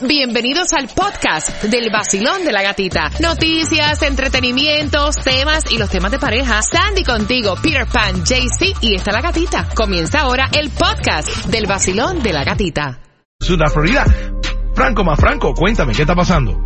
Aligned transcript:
Bienvenidos 0.00 0.72
al 0.72 0.88
podcast 0.88 1.62
del 1.64 1.90
vacilón 1.90 2.44
de 2.44 2.52
la 2.52 2.62
gatita. 2.62 3.10
Noticias, 3.20 4.00
entretenimientos, 4.02 5.16
temas 5.16 5.70
y 5.70 5.76
los 5.76 5.90
temas 5.90 6.10
de 6.10 6.18
pareja. 6.18 6.62
Sandy 6.62 7.04
contigo, 7.04 7.54
Peter 7.62 7.86
Pan, 7.86 8.24
JC 8.24 8.74
y 8.80 8.94
está 8.94 9.12
la 9.12 9.20
gatita. 9.20 9.68
Comienza 9.74 10.22
ahora 10.22 10.48
el 10.52 10.70
podcast 10.70 11.46
del 11.46 11.66
vacilón 11.66 12.22
de 12.22 12.32
la 12.32 12.44
gatita. 12.44 12.98
Sudá, 13.38 13.68
Florida. 13.68 14.06
Franco 14.74 15.04
más 15.04 15.20
Franco, 15.20 15.52
cuéntame, 15.52 15.92
¿qué 15.92 16.02
está 16.02 16.14
pasando? 16.14 16.64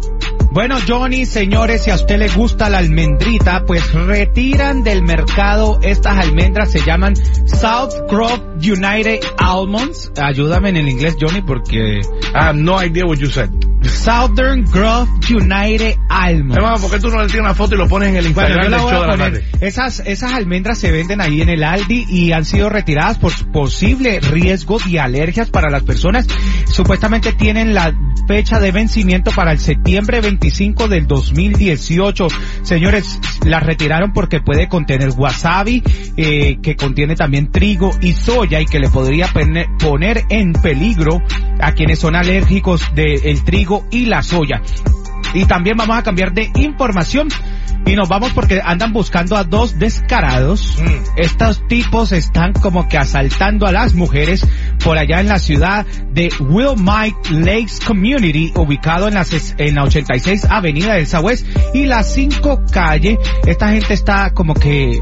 Bueno, 0.50 0.76
Johnny, 0.86 1.26
señores, 1.26 1.84
si 1.84 1.90
a 1.90 1.94
usted 1.94 2.18
le 2.18 2.28
gusta 2.28 2.70
la 2.70 2.78
almendrita, 2.78 3.64
pues 3.66 3.92
retiran 3.92 4.82
del 4.82 5.02
mercado 5.02 5.78
estas 5.82 6.16
almendras, 6.18 6.72
se 6.72 6.80
llaman 6.80 7.14
South 7.16 7.92
Grove 8.10 8.40
United 8.56 9.20
Almonds. 9.36 10.10
Ayúdame 10.16 10.70
en 10.70 10.78
el 10.78 10.88
inglés, 10.88 11.16
Johnny, 11.20 11.42
porque... 11.42 12.00
I 12.00 12.44
have 12.44 12.58
no 12.58 12.82
idea 12.82 13.04
what 13.04 13.18
you 13.18 13.28
said. 13.28 13.50
Southern 13.82 14.64
Grove 14.64 15.08
United 15.30 15.96
Almonds. 16.08 16.56
Hermano, 16.56 16.78
¿por 16.78 16.90
qué 16.90 16.98
tú 16.98 17.08
no 17.08 17.20
le 17.20 17.26
tiras 17.28 17.42
una 17.42 17.54
foto 17.54 17.74
y 17.74 17.78
lo 17.78 17.88
pones 17.88 18.08
en 18.08 18.16
el 18.16 18.32
Bueno, 18.32 18.48
Instagram 18.48 18.64
yo 18.64 18.70
la 18.70 18.82
voy 18.82 19.08
a 19.08 19.16
poner. 19.16 19.44
Esas, 19.60 20.00
esas 20.00 20.32
almendras 20.32 20.78
se 20.78 20.90
venden 20.90 21.20
ahí 21.20 21.42
en 21.42 21.48
el 21.48 21.62
Aldi 21.62 22.06
y 22.08 22.32
han 22.32 22.44
sido 22.44 22.68
retiradas 22.70 23.18
por 23.18 23.32
posible 23.52 24.20
riesgo 24.20 24.78
de 24.78 24.98
alergias 24.98 25.50
para 25.50 25.70
las 25.70 25.82
personas. 25.84 26.26
Supuestamente 26.66 27.32
tienen 27.32 27.74
la 27.74 27.94
fecha 28.26 28.58
de 28.60 28.72
vencimiento 28.72 29.30
para 29.30 29.52
el 29.52 29.58
septiembre 29.58 30.20
25 30.38 30.86
del 30.86 31.06
2018. 31.08 32.28
Señores, 32.62 33.18
las 33.44 33.62
retiraron 33.62 34.12
porque 34.12 34.40
puede 34.40 34.68
contener 34.68 35.10
wasabi, 35.16 35.82
eh, 36.16 36.58
que 36.62 36.76
contiene 36.76 37.16
también 37.16 37.50
trigo 37.50 37.90
y 38.00 38.12
soya 38.12 38.60
y 38.60 38.66
que 38.66 38.78
le 38.78 38.88
podría 38.88 39.28
poner 39.78 40.24
en 40.30 40.52
peligro 40.52 41.20
a 41.60 41.72
quienes 41.72 41.98
son 41.98 42.14
alérgicos 42.14 42.94
del 42.94 43.42
trigo 43.42 43.84
y 43.90 44.06
la 44.06 44.22
soya. 44.22 44.62
Y 45.34 45.44
también 45.44 45.76
vamos 45.76 45.98
a 45.98 46.02
cambiar 46.02 46.32
de 46.32 46.50
información 46.54 47.28
y 47.86 47.94
nos 47.94 48.08
vamos 48.08 48.32
porque 48.32 48.60
andan 48.62 48.92
buscando 48.92 49.36
a 49.36 49.44
dos 49.44 49.78
descarados. 49.78 50.78
Mm. 50.78 51.20
Estos 51.20 51.66
tipos 51.68 52.12
están 52.12 52.52
como 52.52 52.88
que 52.88 52.98
asaltando 52.98 53.66
a 53.66 53.72
las 53.72 53.94
mujeres 53.94 54.46
por 54.84 54.98
allá 54.98 55.20
en 55.20 55.28
la 55.28 55.38
ciudad 55.38 55.86
de 56.12 56.30
Wilmite 56.40 57.30
Lakes 57.30 57.84
Community, 57.86 58.52
ubicado 58.56 59.08
en 59.08 59.14
la, 59.14 59.26
en 59.58 59.74
la 59.74 59.84
86 59.84 60.46
Avenida 60.50 60.94
del 60.94 61.06
Southwest 61.06 61.46
y 61.74 61.86
la 61.86 62.02
5 62.02 62.62
calle. 62.70 63.18
Esta 63.46 63.70
gente 63.70 63.94
está 63.94 64.30
como 64.30 64.54
que 64.54 65.00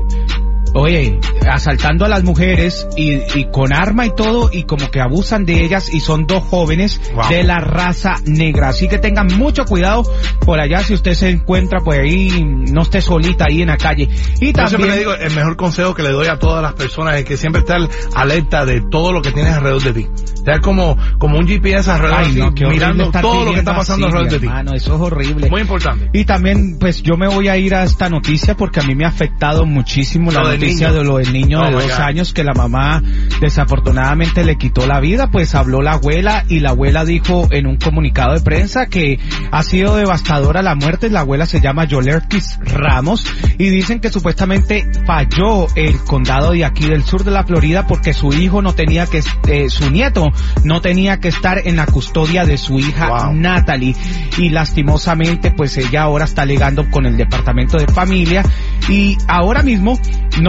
Oye, 0.79 1.19
asaltando 1.51 2.05
a 2.05 2.09
las 2.09 2.23
mujeres 2.23 2.87
y, 2.97 3.15
y 3.39 3.51
con 3.51 3.73
arma 3.73 4.07
y 4.07 4.15
todo 4.15 4.51
y 4.53 4.65
como 4.65 4.91
que 4.91 5.01
abusan 5.01 5.45
de 5.45 5.63
ellas 5.65 5.93
y 5.93 6.01
son 6.01 6.27
dos 6.27 6.45
jóvenes 6.45 7.01
Wow. 7.15 7.29
de 7.31 7.45
la 7.45 7.59
raza 7.61 8.17
negra. 8.27 8.69
Así 8.69 8.89
que 8.89 8.99
tengan 8.99 9.27
mucho 9.39 9.65
cuidado 9.65 10.03
por 10.45 10.61
allá 10.61 10.81
si 10.81 10.93
usted 10.95 11.15
se 11.15 11.31
encuentra 11.31 11.81
por 11.81 11.95
ahí, 11.95 12.45
no 12.45 12.83
esté 12.83 13.01
solita 13.01 13.47
ahí 13.49 13.63
en 13.63 13.69
la 13.69 13.77
calle. 13.79 14.09
Y 14.41 14.53
Yo 14.53 14.67
siempre 14.67 14.67
le 14.67 14.67
también, 14.69 14.99
digo, 14.99 15.15
el 15.15 15.35
mejor 15.35 15.57
consejo 15.57 15.95
que 15.95 16.03
le 16.03 16.11
doy 16.11 16.27
a 16.27 16.39
todas 16.39 16.63
las 16.63 16.75
personas 16.75 17.17
es 17.17 17.25
que 17.25 17.37
siempre 17.37 17.61
estar 17.61 17.81
alerta 18.15 18.67
de 18.67 18.83
todo 18.91 19.13
lo 19.13 19.23
que 19.23 19.33
tienes 19.33 19.55
alrededor 19.55 19.83
de 19.83 19.93
ti. 19.95 20.07
Sea 20.45 20.61
como, 20.61 20.97
como 21.19 21.39
un 21.39 21.49
GPS 21.49 21.91
alrededor 21.91 22.19
ay 22.21 22.33
de 22.35 22.51
ti, 22.53 22.63
no, 22.63 22.71
mirando 22.71 23.05
estar 23.05 23.23
todo 23.23 23.45
lo 23.47 23.53
que 23.53 23.59
está 23.61 23.75
pasando 23.75 24.07
así, 24.07 24.17
alrededor 24.17 24.31
de 24.33 24.37
mi 24.39 24.41
ti. 24.41 24.47
hermano, 24.47 24.75
eso 24.77 24.95
es 24.95 25.01
horrible. 25.01 25.51
Muy 25.51 25.61
importante. 25.63 26.11
Y 26.13 26.25
también, 26.25 26.79
pues 26.79 27.03
yo 27.03 27.17
me 27.17 27.27
voy 27.29 27.49
a 27.49 27.57
ir 27.57 27.75
a 27.75 27.83
esta 27.85 28.09
noticia 28.09 28.55
porque 28.57 28.81
a 28.81 28.83
mí 28.85 28.95
me 28.95 29.05
ha 29.05 29.09
afectado 29.09 29.65
muchísimo 29.67 30.31
la 30.31 30.49
del 30.51 30.61
noticia 30.67 30.89
niño. 30.89 30.98
de 30.98 31.05
lo 31.05 31.17
del 31.19 31.33
niño 31.33 31.61
Oh, 31.61 31.64
de 31.64 31.70
my 31.70 31.83
dos 31.83 31.98
años 31.98 32.33
que 32.33 32.45
la 32.45 32.53
mamá 32.55 33.03
desafortunadamente 33.41 34.45
le 34.45 34.56
quitó 34.56 34.86
la 34.86 35.00
vida. 35.00 35.28
Pues 35.31 35.55
habló 35.55 35.83
la 35.83 35.92
abuela 35.92 36.45
y 36.48 36.61
la 36.61 36.70
abuela 36.70 37.05
dijo 37.05 37.48
en 37.50 37.67
un 37.67 37.77
comunicado 37.77 38.34
de 38.34 38.41
prensa 38.41 38.86
que 38.86 39.19
ha 39.50 39.62
sido 39.62 39.97
devastadora 39.97 40.62
la 40.62 40.75
muerte. 40.75 41.11
La 41.11 41.20
abuela 41.20 41.47
se 41.47 41.61
llama 41.61 41.84
Yolerkis 41.84 42.58
Ramos 42.62 43.25
y 43.58 43.69
dicen 43.70 44.00
que 44.00 44.11
supuestamente 44.11 44.86
falló 45.06 45.67
el 45.74 45.98
condado 46.05 46.52
de 46.52 46.64
aquí 46.64 46.86
del 46.89 47.05
sur 47.05 47.24
de 47.24 47.30
la 47.30 47.45
Florida 47.45 47.86
porque 47.86 48.12
su 48.12 48.33
hijo 48.33 48.62
no 48.62 48.74
tenía 48.74 49.07
que, 49.07 49.23
eh, 49.48 49.68
su 49.70 49.91
nieto 49.91 50.27
no 50.64 50.80
tenía 50.80 51.18
que 51.18 51.29
estar 51.29 51.61
en 51.64 51.77
la 51.77 51.86
custodia 51.86 52.45
de 52.45 52.58
su 52.58 52.79
hija 52.79 53.07
Wow. 53.08 53.35
Natalie 53.35 53.95
y 54.39 54.48
lastimosamente 54.51 55.51
pues 55.52 55.77
ella 55.77 56.02
ahora 56.02 56.24
está 56.24 56.42
alegando 56.42 56.89
con 56.91 57.07
el 57.07 57.17
departamento 57.17 57.79
de 57.79 57.86
familia 57.86 58.42
y 58.89 59.17
ahora 59.29 59.62
mismo 59.62 59.98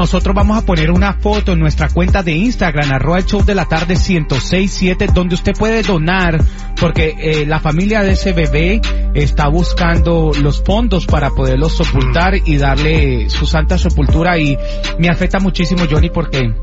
nosotros 0.08 0.34
vamos 0.34 0.58
a 0.58 0.62
poner 0.66 0.90
una 0.90 1.16
foto 1.20 1.52
en 1.52 1.60
nuestra 1.60 1.90
cuenta 1.90 2.24
de 2.24 2.32
Instagram 2.32 2.94
arroba 2.94 3.18
el 3.18 3.26
show 3.26 3.44
de 3.44 3.54
la 3.54 3.66
tarde 3.66 3.96
1067 3.98 5.08
donde 5.14 5.36
usted 5.36 5.52
puede 5.52 5.82
donar 5.82 6.42
porque 6.80 7.14
eh, 7.20 7.46
la 7.46 7.60
familia 7.60 8.04
de 8.04 8.14
ese 8.14 8.32
bebé 8.32 8.80
está 9.14 9.50
buscando 9.50 10.32
los 10.42 10.64
fondos 10.64 11.06
para 11.08 11.32
poderlo 11.32 11.68
sepultar 11.68 12.36
y 12.46 12.56
darle 12.58 13.30
su 13.30 13.46
santa 13.46 13.78
sepultura 13.78 14.38
y 14.38 14.58
me 14.98 15.10
afecta 15.10 15.40
muchísimo 15.40 15.84
Johnny 15.92 16.10
porque 16.10 16.54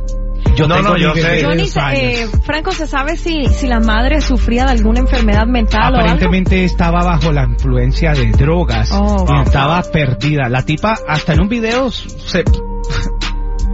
yo 0.56 0.66
No, 0.66 0.76
tengo 0.76 0.88
no, 0.88 0.96
yo 0.96 1.14
sé. 1.14 1.44
Johnny, 1.44 1.68
eh, 1.92 2.26
Franco, 2.44 2.72
¿se 2.72 2.86
sabe 2.86 3.18
si, 3.18 3.44
si 3.48 3.66
la 3.66 3.80
madre 3.80 4.22
sufría 4.22 4.64
de 4.64 4.70
alguna 4.70 5.00
enfermedad 5.00 5.46
mental 5.46 5.82
o 5.82 5.98
algo? 5.98 5.98
Aparentemente 5.98 6.64
estaba 6.64 7.04
bajo 7.04 7.30
la 7.30 7.44
influencia 7.44 8.12
de 8.14 8.30
drogas 8.30 8.90
Oh. 8.90 9.26
y 9.28 9.42
estaba 9.42 9.82
perdida. 9.82 10.48
La 10.48 10.62
tipa 10.62 10.94
hasta 11.06 11.34
en 11.34 11.42
un 11.42 11.48
video 11.50 11.90
se... 11.90 12.42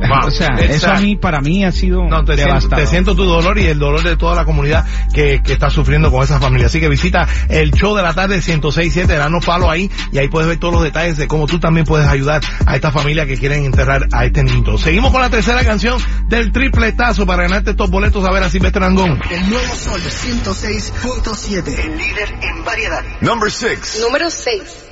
Wow. 0.09 0.28
o 0.28 0.31
sea, 0.31 0.49
eso 0.59 0.91
a 0.91 1.00
mí, 1.00 1.16
para 1.16 1.41
mí 1.41 1.65
ha 1.65 1.72
sido 1.72 2.05
No, 2.05 2.25
te 2.25 2.34
siento, 2.34 2.49
devastador. 2.55 2.78
te 2.84 2.87
siento 2.87 3.15
tu 3.15 3.25
dolor 3.25 3.59
y 3.59 3.66
el 3.66 3.78
dolor 3.78 4.03
de 4.03 4.16
toda 4.16 4.34
la 4.34 4.44
comunidad 4.44 4.84
que, 5.12 5.41
que 5.43 5.53
está 5.53 5.71
sufriendo 5.71 6.11
con 6.11 6.22
esa 6.22 6.41
familia. 6.41 6.66
Así 6.66 6.81
que 6.81 6.88
visita 6.88 7.27
el 7.49 7.72
show 7.72 7.94
de 7.94 8.03
la 8.03 8.15
tarde 8.15 8.38
106.7, 8.38 9.06
danos 9.06 9.44
palo 9.44 9.71
ahí 9.71 9.91
y 10.12 10.19
ahí 10.19 10.28
puedes 10.28 10.49
ver 10.49 10.59
todos 10.59 10.75
los 10.75 10.83
detalles 10.83 11.16
de 11.16 11.28
cómo 11.28 11.47
tú 11.47 11.59
también 11.59 11.87
puedes 11.87 12.09
ayudar 12.09 12.41
a 12.66 12.75
esta 12.75 12.91
familia 12.91 13.27
que 13.27 13.37
quieren 13.37 13.65
enterrar 13.65 14.09
a 14.12 14.25
este 14.25 14.43
niño. 14.43 14.78
Seguimos 14.78 15.12
con 15.12 15.21
la 15.21 15.31
tercera 15.31 15.62
canción 15.65 15.99
del 16.28 16.53
tripletazo 16.53 17.27
para 17.27 17.43
ganarte 17.44 17.71
estos 17.71 17.91
boletos 17.91 18.25
a 18.27 18.32
ver 18.32 18.43
a 18.43 18.50
Silvestre 18.50 18.84
Angón. 18.84 19.21
El 19.31 19.50
nuevo 19.50 19.75
Sol 19.75 20.00
106.7. 20.00 21.78
El 21.78 21.97
líder 21.99 22.34
en 22.43 22.65
variedad. 22.65 23.03
Number 23.21 23.50
six. 23.50 24.00
Número 24.00 24.31
6. 24.31 24.90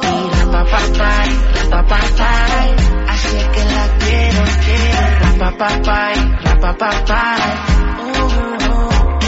Y 0.03 0.31
rapapapay, 0.35 1.29
rapapapay. 1.71 2.67
Así 3.07 3.37
es 3.37 3.49
que 3.55 3.65
la 3.65 3.87
quiero, 4.01 4.43
quiero. 4.65 5.39
Rapapapay, 5.39 6.17
rapapapay. 6.43 7.41
Oh, 8.01 8.11
oh, 8.19 8.67
oh. 8.69 9.19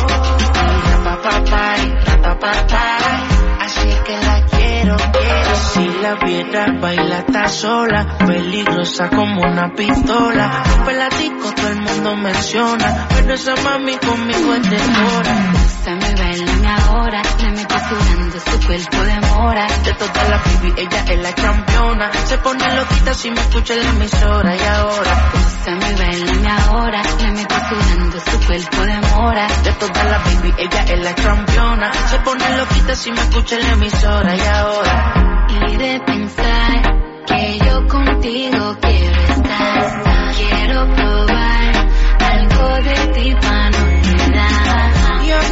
Y 0.59 0.79
rapapapay, 0.91 1.81
rapapapay. 2.07 3.19
Así 3.61 3.89
es 3.89 4.01
que 4.01 4.17
la 4.19 4.43
quiero, 4.47 4.97
quiero. 5.13 5.55
Si 5.55 5.89
la 6.03 6.15
viera 6.17 6.67
baila 6.81 7.19
está 7.19 7.47
sola, 7.47 8.19
peligrosa 8.27 9.09
como 9.11 9.43
una 9.43 9.73
pistola. 9.75 10.65
Pelatico 10.85 11.53
todo 11.55 11.69
el 11.69 11.81
mundo 11.83 12.17
menciona, 12.17 13.07
pero 13.15 13.35
esa 13.35 13.55
mami 13.63 13.97
conmigo 13.99 14.55
es 14.55 14.71
de 14.71 14.77
hora. 14.77 15.58
Gózame, 15.89 16.15
bailame 16.17 16.69
ahora. 16.69 17.23
Le 17.41 17.51
meto 17.53 17.75
sudando 17.89 18.39
su 18.39 18.67
cuerpo 18.67 19.03
de 19.05 19.21
mora. 19.21 19.67
De 19.85 19.93
todas 19.95 20.29
las 20.29 20.45
baby, 20.45 20.75
ella 20.77 21.05
es 21.09 21.23
la 21.23 21.33
campeona. 21.33 22.13
Se 22.27 22.37
pone 22.39 22.75
loquita 22.75 23.15
si 23.15 23.31
me 23.31 23.41
escucha 23.41 23.73
en 23.73 23.85
la 23.85 23.91
emisora 23.91 24.55
y 24.55 24.61
ahora. 24.61 25.31
Gózame, 25.33 25.95
bailame 25.95 26.51
ahora. 26.51 27.03
Le 27.23 27.31
meto 27.33 27.55
sudando 27.71 28.21
su 28.21 28.47
cuerpo 28.47 28.83
de 28.83 29.01
mora. 29.17 29.49
De 29.65 29.73
todas 29.73 30.11
las 30.11 30.25
baby, 30.25 30.55
ella 30.59 30.83
es 30.83 31.05
la 31.05 31.15
campeona. 31.15 31.93
Se 32.11 32.19
pone 32.19 32.57
loquita 32.59 32.95
si 32.95 33.11
me 33.11 33.21
escucha 33.21 33.57
en 33.57 33.63
la 33.63 33.73
emisora 33.73 34.37
y 34.37 34.41
ahora. 34.41 35.47
Y 35.49 35.77
de 35.77 36.01
pensar 36.05 36.83
que 37.27 37.59
yo 37.65 37.89
contigo 37.89 38.77
quiero 38.83 39.21
estar. 39.23 40.03
Quiero 40.37 40.87
probar 40.95 41.89
algo 42.21 42.75
de 42.83 43.07
ti 43.15 43.35
para 43.41 43.68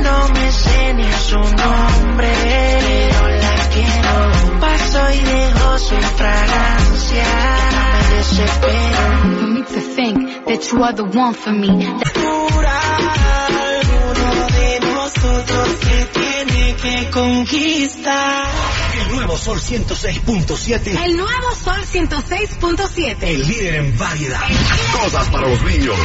no 0.02 0.28
me 0.28 0.52
sé 0.52 0.94
ni 0.94 1.12
su 1.12 1.38
nombre, 1.38 2.32
pero 2.42 3.28
la 3.28 3.68
quiero. 3.72 4.60
Paso 4.60 5.10
y 5.12 5.20
dejo 5.20 5.78
su 5.78 5.96
fragancia. 6.16 7.24
Me 7.92 8.16
desespero. 8.16 9.02
For 9.40 9.48
me 9.48 9.62
to 9.62 9.80
think 9.80 10.44
that 10.46 10.72
you 10.72 10.82
are 10.82 10.92
the 10.94 11.04
one 11.04 11.34
for 11.34 11.52
me. 11.52 11.68
Alguno 13.76 14.46
de 14.46 14.80
nosotros 14.80 15.68
se 15.80 16.06
tiene 16.06 16.76
que 16.76 17.10
conquistar. 17.10 18.46
El 19.00 19.16
nuevo 19.16 19.36
Sol 19.36 19.60
106.7. 19.60 21.04
El 21.04 21.16
nuevo 21.16 21.54
Sol 21.54 21.80
106.7. 21.84 23.16
El 23.22 23.46
líder 23.46 23.74
en 23.76 23.98
variedad. 23.98 24.40
Cosas 24.92 25.28
para 25.28 25.48
los 25.48 25.62
niños. 25.62 25.96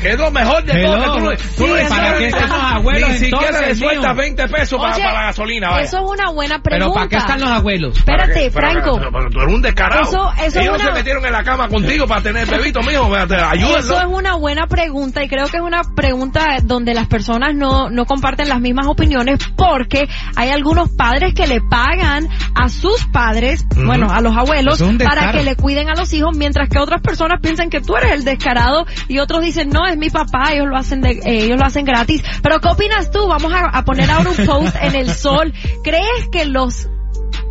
es 0.03 0.17
lo 0.19 0.29
mejor 0.31 0.63
de 0.63 0.73
Hello. 0.73 1.03
todo. 1.03 1.13
que 1.31 1.37
Tú, 1.37 1.43
tú 1.57 1.65
Sí, 1.65 1.71
no 1.71 1.77
es 2.67 2.73
los 2.73 2.79
abuelos, 2.79 3.09
Ni 3.11 3.17
siquiera 3.17 3.61
le 3.61 3.75
sueltas 3.75 4.13
mío? 4.13 4.21
20 4.21 4.47
pesos 4.47 4.79
para, 4.79 4.95
Oye, 4.95 5.03
para 5.03 5.13
la 5.19 5.25
gasolina. 5.27 5.69
Vaya. 5.69 5.81
Eso 5.85 5.97
es 5.97 6.03
una 6.11 6.29
buena 6.31 6.59
Pero 6.63 6.77
pregunta. 6.77 6.93
¿para 6.99 7.09
qué 7.09 7.17
están 7.17 7.39
los 7.41 7.49
abuelos? 7.49 7.97
Espérate, 7.97 8.27
Para 8.33 8.39
que- 8.45 8.51
para 8.51 8.71
Franco. 8.71 8.99
pero 9.11 9.29
tú 9.29 9.39
eres 9.41 9.53
un 9.55 9.61
descarado. 9.61 10.01
Eso- 10.03 10.31
eso 10.37 10.45
es 10.45 10.55
Ellos 10.57 10.75
una- 10.75 10.85
se 10.85 10.91
metieron 10.91 11.25
en 11.25 11.31
la 11.33 11.43
cama 11.43 11.67
contigo 11.69 12.07
para 12.07 12.21
tener 12.21 12.47
bebito, 12.47 12.81
mijo. 12.81 13.05
Ayúdenlo. 13.15 13.77
Eso 13.77 13.99
es 13.99 14.05
una 14.07 14.35
buena 14.35 14.67
pregunta 14.67 15.23
y 15.23 15.27
creo 15.29 15.47
que 15.47 15.57
es 15.57 15.63
una 15.63 15.81
pregunta 15.95 16.45
donde 16.63 16.93
las 16.93 17.07
personas 17.07 17.55
no, 17.55 17.89
no 17.89 18.05
comparten 18.05 18.49
las 18.49 18.59
mismas 18.59 18.87
opiniones 18.87 19.39
porque 19.55 20.07
hay 20.35 20.49
algunos 20.49 20.89
padres 20.89 21.33
que 21.33 21.47
le 21.47 21.61
pagan 21.61 22.27
a 22.55 22.69
sus 22.69 23.05
padres, 23.07 23.65
Ujú. 23.71 23.85
bueno, 23.85 24.07
a 24.11 24.21
los 24.21 24.35
abuelos, 24.35 24.81
es 24.81 24.97
para 25.03 25.31
que 25.31 25.43
le 25.43 25.55
cuiden 25.55 25.89
a 25.89 25.95
los 25.95 26.11
hijos, 26.13 26.35
mientras 26.35 26.69
que 26.69 26.79
otras 26.79 27.01
personas 27.01 27.39
piensan 27.41 27.69
que 27.69 27.81
tú 27.81 27.95
eres 27.95 28.11
el 28.11 28.23
descarado 28.23 28.85
y 29.07 29.19
otros 29.19 29.41
dicen, 29.43 29.69
no, 29.69 29.85
es 29.87 29.97
mi 29.97 30.09
papá, 30.09 30.51
ellos 30.53 30.67
lo 30.67 30.77
hacen, 30.77 31.01
de, 31.01 31.11
eh, 31.11 31.45
ellos 31.45 31.57
lo 31.59 31.65
hacen 31.65 31.85
gratis. 31.85 32.23
Pero 32.41 32.56
¿qué 32.59 32.67
opinas 32.67 33.11
tú? 33.11 33.27
Vamos 33.27 33.51
a, 33.53 33.67
a 33.67 33.85
poner 33.85 34.09
ahora 34.09 34.29
un 34.31 34.45
post 34.45 34.75
en 34.81 34.95
el 34.95 35.13
sol. 35.13 35.53
¿Crees 35.83 36.29
que 36.31 36.45
los 36.45 36.87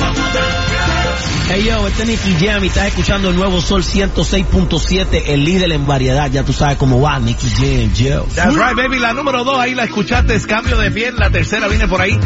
Hey 1.53 1.65
yo, 1.67 1.85
este 1.85 2.03
es 2.03 2.07
Nicky 2.07 2.45
Jam 2.45 2.63
y 2.63 2.67
estás 2.67 2.88
escuchando 2.88 3.29
el 3.29 3.35
nuevo 3.35 3.59
Sol 3.59 3.83
106.7, 3.83 5.23
el 5.27 5.43
líder 5.43 5.73
en 5.73 5.85
variedad. 5.85 6.31
Ya 6.31 6.43
tú 6.43 6.53
sabes 6.53 6.77
cómo 6.77 7.01
va, 7.01 7.19
Nicky 7.19 7.50
Jam, 7.50 7.93
yo. 7.93 8.25
That's 8.35 8.55
right, 8.55 8.75
baby. 8.75 9.00
La 9.00 9.13
número 9.13 9.43
dos, 9.43 9.59
ahí 9.59 9.75
la 9.75 9.83
escuchaste, 9.83 10.33
es 10.33 10.47
cambio 10.47 10.77
de 10.77 10.91
piel. 10.91 11.15
La 11.17 11.29
tercera 11.29 11.67
viene 11.67 11.89
por 11.89 12.00
ahí 12.00 12.17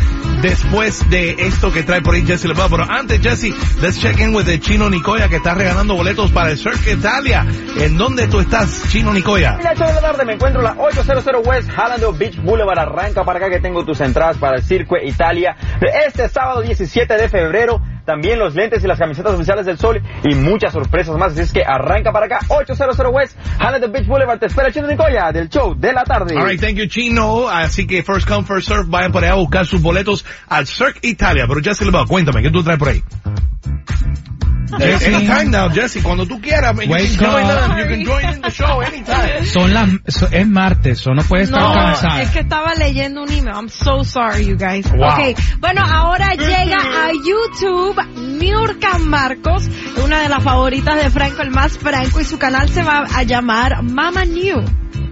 después 0.43 1.09
de 1.09 1.31
esto 1.39 1.71
que 1.71 1.81
trae 1.81 2.01
por 2.01 2.13
ahí 2.13 2.24
Jesse 2.24 2.45
LeBlanc. 2.45 2.69
Pero 2.69 2.83
antes, 2.83 3.19
Jesse, 3.19 3.51
let's 3.81 4.00
check 4.00 4.19
in 4.19 4.35
with 4.35 4.45
the 4.45 4.59
Chino 4.59 4.91
Nicoya 4.91 5.27
que 5.27 5.38
está 5.38 5.55
regalando 5.55 5.95
boletos 5.95 6.31
para 6.31 6.51
el 6.51 6.59
Cirque 6.59 6.91
Italia. 6.91 7.47
¿En 7.77 7.97
dónde 7.97 8.27
tú 8.27 8.39
estás, 8.39 8.89
Chino 8.89 9.12
Nicoya? 9.12 9.55
En 9.57 9.63
las 9.63 9.74
8 9.81 9.85
de 9.85 9.93
la 9.93 10.01
tarde 10.01 10.25
me 10.25 10.33
encuentro 10.33 10.62
en 10.62 10.65
la 10.65 10.83
800 10.83 11.25
West 11.43 11.69
Hallando 11.71 12.13
Beach 12.13 12.39
Boulevard. 12.43 12.77
Arranca 12.77 13.24
para 13.24 13.39
acá 13.39 13.50
que 13.50 13.59
tengo 13.59 13.83
tus 13.83 14.00
entradas 14.01 14.38
para 14.38 14.57
el 14.57 14.63
Circo 14.63 14.97
Italia. 14.97 15.55
Este 16.05 16.29
sábado 16.29 16.62
17 16.62 17.12
de 17.15 17.27
febrero. 17.27 17.81
También 18.05 18.39
los 18.39 18.55
lentes 18.55 18.83
y 18.83 18.88
las 18.88 19.00
camisetas 19.00 19.33
oficiales 19.33 19.65
del 19.65 19.77
sol 19.77 20.01
y 20.24 20.35
muchas 20.35 20.74
sorpresas 20.74 21.17
más. 21.17 21.33
Así 21.33 21.41
es 21.41 21.51
que 21.51 21.63
arranca 21.65 22.12
para 22.12 22.27
acá 22.27 22.39
800 22.47 22.97
West 23.12 23.38
Hallando 23.59 23.91
Beach 23.91 24.07
Boulevard. 24.07 24.39
Te 24.39 24.45
espera 24.45 24.71
Chino 24.71 24.88
Nicoya 24.88 25.31
del 25.31 25.50
show 25.50 25.75
de 25.75 25.91
la 25.91 26.03
tarde. 26.03 26.38
All 26.38 26.47
right, 26.47 26.59
thank 26.59 26.75
you, 26.75 26.88
Chino. 26.88 27.47
Así 27.50 27.88
que 27.88 28.03
first 28.03 28.27
come, 28.27 28.43
first 28.43 28.67
serve. 28.67 28.85
Vayan 28.88 29.12
por 29.12 29.24
allá 29.24 29.33
a 29.33 29.38
buscar 29.38 29.65
sus 29.65 29.81
boletos 29.81 30.25
al 30.47 30.67
Cirque 30.67 31.00
Italia. 31.07 31.45
Pero 31.47 31.62
Jesse 31.62 31.81
LeBlanc, 31.81 32.07
cuéntame, 32.07 32.41
¿qué 32.41 32.51
tú 32.51 32.63
traes 32.63 32.79
por 32.79 32.89
ahí? 32.89 33.03
Jesse. 34.77 35.05
Anytime 35.08 35.51
now, 35.51 35.70
Jesse. 35.70 36.01
Cuando 36.01 36.25
tú 36.25 36.39
quieras, 36.41 36.75
you 36.84 36.89
Wake 36.91 37.17
can, 37.17 37.32
join 37.32 37.44
up. 37.46 37.60
them. 37.60 37.77
you 37.77 37.86
can 37.86 38.03
join 38.05 38.34
in 38.36 38.41
the 38.41 38.50
show 38.51 38.82
anytime. 38.82 39.46
Son 39.46 39.74
las, 39.74 39.89
so- 40.08 40.27
es 40.32 40.48
martes, 40.48 41.00
so 41.00 41.13
no 41.13 41.24
puede 41.24 41.44
estar 41.44 41.60
No, 41.62 41.74
cansada. 41.74 42.22
es 42.22 42.29
que 42.32 42.39
estaba 42.39 42.74
leyendo 42.75 43.24
un 43.24 43.32
email. 43.32 43.55
I'm 43.55 43.70
so 43.70 44.03
sorry, 44.03 44.46
you 44.46 44.55
guys. 44.58 44.86
Wow. 44.91 45.13
Okay, 45.13 45.36
bueno, 45.60 45.82
ahora 45.86 46.34
llega 46.36 46.77
a 46.77 47.12
YouTube 47.13 47.96
Niurka 48.39 48.98
Marcos, 49.00 49.70
una 50.03 50.20
de 50.22 50.29
las 50.29 50.44
favoritas 50.44 50.96
de 51.03 51.10
Franco, 51.10 51.41
el 51.41 51.51
más 51.51 51.77
franco, 51.77 52.20
y 52.22 52.25
su 52.25 52.38
canal 52.38 52.70
se 52.70 52.84
va 52.84 53.05
a 53.13 53.24
llamar 53.24 53.82
Mama 53.84 54.25
New. 54.25 54.63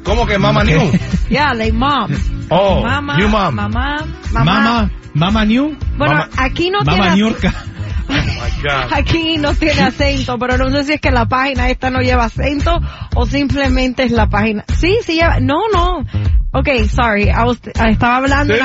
¿Cómo 0.03 0.25
que 0.25 0.37
Mama 0.37 0.63
New? 0.63 0.81
Yeah, 1.29 1.53
like 1.53 1.73
mom. 1.73 2.11
Oh, 2.49 2.81
Mama, 2.83 3.17
New 3.17 3.27
Mom. 3.29 3.55
Mamá, 3.55 4.05
mamá. 4.31 4.43
Mama, 4.43 4.91
Mama 5.15 5.45
New, 5.45 5.75
Bueno, 5.97 6.13
Mama- 6.15 6.29
aquí 6.37 6.69
no 6.69 6.79
Mama 6.83 6.93
tiene... 7.03 7.15
Niurka. 7.15 7.53
Oh. 8.13 8.95
Aquí 8.95 9.37
no 9.37 9.53
tiene 9.55 9.81
acento, 9.81 10.37
pero 10.37 10.57
no 10.57 10.69
sé 10.71 10.83
si 10.85 10.93
es 10.93 11.01
que 11.01 11.11
la 11.11 11.25
página 11.25 11.69
esta 11.69 11.89
no 11.89 11.99
lleva 11.99 12.25
acento 12.25 12.79
o 13.15 13.25
simplemente 13.25 14.03
es 14.03 14.11
la 14.11 14.29
página. 14.29 14.63
Sí, 14.77 14.97
sí 15.03 15.15
lleva. 15.15 15.39
No, 15.39 15.61
no. 15.73 16.05
Okay, 16.53 16.87
sorry. 16.87 17.29
I 17.29 17.43
was- 17.45 17.59
estaba 17.63 18.17
hablando. 18.17 18.53
No, 18.55 18.63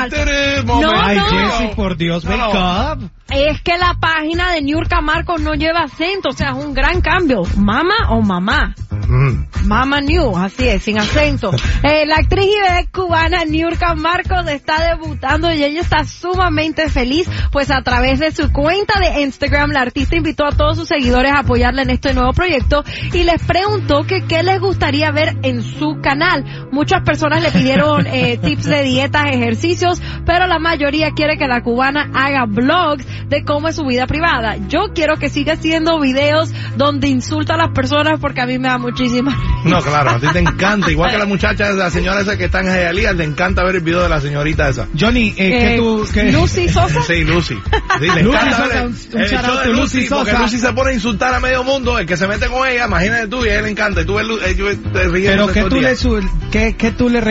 momento. 0.65 0.91
Ay, 0.95 1.17
no. 1.17 1.25
Jesse, 1.25 1.75
por 1.75 1.97
Dios, 1.97 2.23
No, 2.23 2.31
wake 2.31 2.53
no. 2.53 2.91
up. 2.93 3.09
Es 3.31 3.61
que 3.61 3.77
la 3.77 3.95
página 3.99 4.53
de 4.53 4.61
Niurka 4.63 5.01
Marcos 5.01 5.39
no 5.41 5.53
lleva 5.53 5.81
acento, 5.81 6.29
o 6.29 6.31
sea, 6.31 6.49
es 6.49 6.55
un 6.65 6.73
gran 6.73 7.01
cambio. 7.01 7.43
Mama 7.57 7.93
o 8.09 8.21
mamá. 8.21 8.73
Mm. 9.07 9.67
Mama 9.67 10.01
New, 10.01 10.35
así 10.37 10.67
es, 10.67 10.83
sin 10.83 10.97
acento. 10.99 11.51
Eh, 11.81 12.05
la 12.05 12.15
actriz 12.17 12.45
y 12.45 12.59
vedette 12.61 12.91
cubana 12.91 13.45
Niurka 13.45 13.95
Marcos 13.95 14.45
está 14.49 14.83
debutando 14.83 15.49
y 15.51 15.63
ella 15.63 15.79
está 15.81 16.03
sumamente 16.03 16.89
feliz, 16.89 17.29
pues 17.51 17.71
a 17.71 17.81
través 17.81 18.19
de 18.19 18.31
su 18.31 18.51
cuenta 18.51 18.99
de 18.99 19.21
Instagram 19.21 19.71
la 19.71 19.81
artista 19.81 20.17
invitó 20.17 20.45
a 20.45 20.51
todos 20.51 20.77
sus 20.77 20.87
seguidores 20.89 21.31
a 21.31 21.39
apoyarla 21.39 21.83
en 21.83 21.91
este 21.91 22.13
nuevo 22.13 22.33
proyecto 22.33 22.83
y 23.13 23.23
les 23.23 23.41
preguntó 23.43 24.03
que 24.03 24.25
qué 24.27 24.43
les 24.43 24.59
gustaría 24.59 25.09
ver 25.11 25.37
en 25.43 25.63
su 25.63 25.99
canal. 26.01 26.67
Muchas 26.71 27.01
personas 27.03 27.41
le 27.41 27.51
pidieron 27.51 27.78
eh, 28.05 28.37
tips 28.43 28.65
de 28.65 28.83
dietas, 28.83 29.25
ejercicios, 29.31 30.01
pero 30.25 30.47
la 30.47 30.59
mayoría 30.59 31.11
quiere 31.11 31.37
que 31.37 31.47
la 31.47 31.61
cubana 31.61 32.09
haga 32.13 32.45
vlogs 32.45 33.05
de 33.29 33.43
cómo 33.43 33.67
es 33.67 33.75
su 33.75 33.85
vida 33.85 34.07
privada. 34.07 34.57
Yo 34.67 34.91
quiero 34.93 35.17
que 35.17 35.29
siga 35.29 35.53
haciendo 35.53 35.99
videos 35.99 36.51
donde 36.77 37.07
insulta 37.07 37.53
a 37.55 37.57
las 37.57 37.69
personas 37.69 38.19
porque 38.19 38.41
a 38.41 38.45
mí 38.45 38.57
me 38.59 38.67
da 38.67 38.77
muchísima 38.77 39.35
No, 39.65 39.81
claro, 39.81 40.11
a 40.11 40.19
ti 40.19 40.27
te 40.31 40.39
encanta. 40.39 40.91
Igual 40.91 41.11
que 41.11 41.17
la 41.17 41.25
muchacha, 41.25 41.71
la 41.71 41.89
señora 41.89 42.21
esa 42.21 42.37
que 42.37 42.45
está 42.45 42.61
en 42.61 42.67
Hialeah, 42.67 43.13
le 43.13 43.23
encanta 43.23 43.63
ver 43.63 43.75
el 43.75 43.81
video 43.81 44.01
de 44.03 44.09
la 44.09 44.19
señorita 44.21 44.69
esa. 44.69 44.87
Johnny, 44.99 45.33
eh, 45.37 45.73
Eh, 45.73 45.77
tú. 45.77 46.05
Lucy 46.31 46.69
Sosa. 46.69 47.01
Sí, 47.07 47.23
Lucy. 47.23 47.55
Sí, 47.99 48.07
le 48.15 48.23
Lucy 48.23 48.35
encanta 48.37 48.57
Sosa, 48.57 48.67
ver 48.67 48.85
un- 48.87 48.95
un 49.13 49.21
el 49.21 49.27
shout 49.29 49.41
show 49.45 49.51
out 49.53 49.59
de 49.63 49.65
to 49.65 49.73
Lucy, 49.73 50.07
porque. 50.09 50.33
Lucy 50.37 50.57
se 50.59 50.73
pone 50.73 50.91
a 50.91 50.93
insultar 50.93 51.33
a 51.33 51.39
medio 51.39 51.63
mundo. 51.63 51.97
El 51.99 52.05
que 52.05 52.17
se 52.17 52.27
mete 52.27 52.47
con 52.47 52.67
ella, 52.67 52.85
imagínate 52.85 53.27
tú, 53.27 53.45
y 53.45 53.49
a 53.49 53.55
él 53.59 53.63
le 53.63 53.71
encanta. 53.71 54.01
Y 54.01 54.05
tú 54.05 54.15
ves, 54.15 54.25
eh, 54.45 54.55
yo- 54.55 54.77
te 54.91 55.07
ríes 55.07 55.31
Pero 55.31 55.47
¿qué 55.47 55.63
tú, 55.63 55.79
le, 55.81 55.95
su- 55.95 56.19
qué, 56.51 56.75
qué 56.77 56.91
tú 56.91 57.09
le 57.09 57.21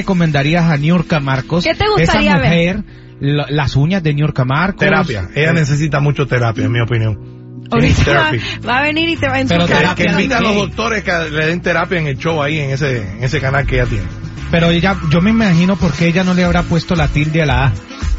recomendarías 0.43 0.65
a 0.71 0.77
Niurka 0.77 1.21
Marcos? 1.21 1.65
¿Qué 1.65 1.75
te 1.75 1.89
gustaría 1.89 2.33
Esa 2.33 2.41
ver? 2.41 2.77
mujer, 2.77 2.85
la- 3.21 3.47
las 3.51 3.77
uñas 3.77 4.03
de 4.03 4.15
Niurka 4.15 4.45
Marcos. 4.45 4.81
Terapia. 4.81 5.29
Ella 5.35 5.53
necesita 5.53 6.01
mucho 6.01 6.27
terapia, 6.27 6.65
en 6.65 6.73
mi 6.73 6.81
opinión. 6.81 7.39
Ahorita 7.71 8.13
va, 8.13 8.31
va 8.67 8.79
a 8.79 8.83
venir 8.83 9.09
y 9.11 9.17
te 9.17 9.27
va 9.27 9.35
a 9.37 9.45
Pero 9.47 9.63
insultar. 9.65 9.95
Que, 9.95 10.05
invita 10.05 10.39
a 10.39 10.41
los 10.41 10.55
doctores 10.55 11.03
que 11.05 11.13
le 11.31 11.47
den 11.47 11.61
terapia 11.61 11.99
en 11.99 12.07
el 12.07 12.17
show 12.17 12.41
ahí, 12.43 12.59
en 12.61 12.71
ese, 12.71 13.03
en 13.03 13.23
ese 13.25 13.41
canal 13.41 13.67
que 13.67 13.77
ella 13.77 13.87
tiene. 13.87 14.05
Pero 14.51 14.71
ella, 14.71 14.97
yo 15.11 15.21
me 15.21 15.31
imagino 15.31 15.77
por 15.77 15.93
qué 15.93 16.07
ella 16.07 16.25
no 16.25 16.33
le 16.33 16.45
habrá 16.45 16.63
puesto 16.63 16.95
la 16.95 17.09
tilde 17.09 17.43
a 17.43 17.47
la 17.47 17.67
A. 17.67 17.73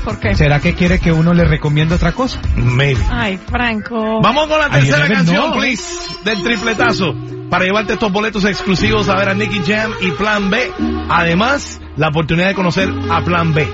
¿Por 0.06 0.20
qué? 0.20 0.36
¿Será 0.36 0.60
que 0.60 0.76
quiere 0.76 1.00
que 1.00 1.12
uno 1.12 1.34
le 1.34 1.46
recomiende 1.46 1.96
otra 1.96 2.12
cosa? 2.12 2.40
Maybe. 2.56 3.02
Ay, 3.10 3.40
Franco. 3.50 4.22
Vamos 4.22 4.48
con 4.48 4.60
la 4.60 4.70
tercera 4.70 5.08
canción, 5.08 5.46
know. 5.50 5.58
please, 5.60 5.84
del 6.24 6.44
tripletazo. 6.44 7.16
Para 7.50 7.66
llevarte 7.66 7.94
estos 7.94 8.12
boletos 8.12 8.46
exclusivos 8.46 9.10
a 9.10 9.16
ver 9.16 9.30
a 9.30 9.34
Nicky 9.34 9.62
Jam 9.66 9.92
y 10.02 10.12
Plan 10.12 10.50
B. 10.50 10.72
Además, 11.10 11.82
la 11.98 12.10
oportunidad 12.10 12.50
de 12.50 12.56
conocer 12.56 12.90
a 13.10 13.24
Plan 13.24 13.54
B. 13.54 13.68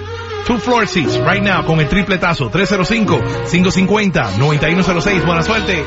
Two 0.45 0.59
floor 0.59 0.87
seats, 0.87 1.17
right 1.19 1.41
now, 1.41 1.65
con 1.65 1.79
el 1.79 1.89
tripletazo. 1.89 2.51
305-550-9106. 2.51 5.25
Buena 5.25 5.41
suerte. 5.41 5.83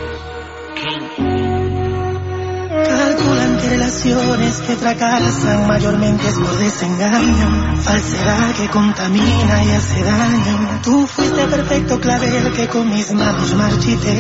Relaciones 3.67 4.61
que 4.61 4.77
fracasan 4.77 5.67
mayormente 5.67 6.29
es 6.29 6.35
por 6.35 6.57
desengaño, 6.59 7.77
falsedad 7.83 8.55
que 8.57 8.69
contamina 8.69 9.65
y 9.65 9.71
hace 9.71 10.03
daño. 10.05 10.81
Tú 10.83 11.07
fuiste 11.07 11.47
perfecto 11.47 12.01
clavel 12.01 12.53
que 12.53 12.69
con 12.69 12.89
mis 12.89 13.11
manos 13.13 13.55
marchité. 13.55 14.19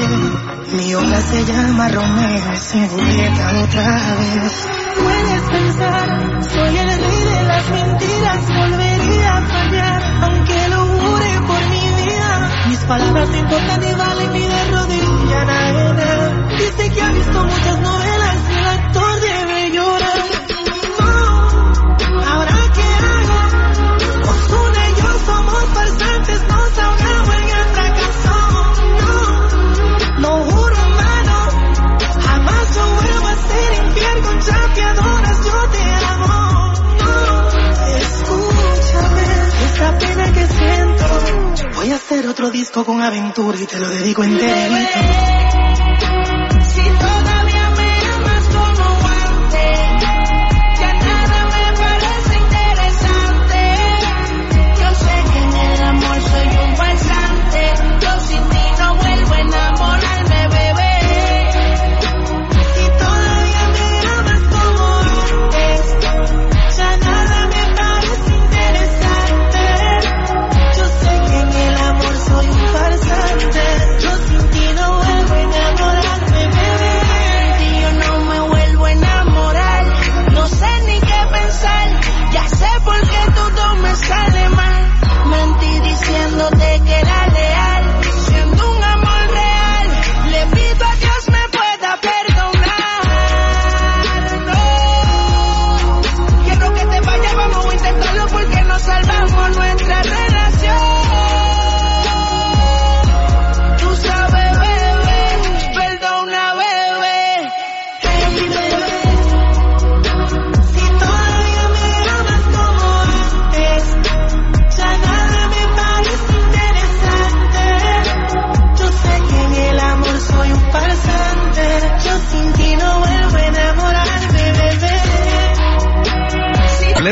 Mi 0.72 0.94
obra 0.94 1.20
se 1.20 1.44
llama 1.44 1.88
Romeo, 1.88 2.56
sin 2.60 2.88
Julieta 2.88 3.62
otra 3.62 3.92
vez. 4.18 4.52
Puedes 5.02 5.42
pensar, 5.50 6.44
soy 6.50 6.76
el 6.76 6.88
rey 6.88 7.24
de 7.24 7.42
las 7.44 7.70
mentiras, 7.70 8.46
volvería 8.48 9.36
a 9.36 9.42
fallar, 9.42 10.02
aunque 10.24 10.68
lo 10.68 10.86
jure 10.86 11.40
por 11.46 11.60
mi 11.70 12.02
vida. 12.02 12.66
Mis 12.68 12.78
palabras 12.80 13.28
importan 13.34 13.80
ni 13.80 13.92
valen 13.94 14.32
ni 14.32 14.57
otro 42.28 42.50
disco 42.50 42.84
con 42.84 43.00
aventura 43.00 43.58
y 43.58 43.66
te 43.66 43.78
lo 43.78 43.88
dedico 43.88 44.22
enterito. 44.22 45.37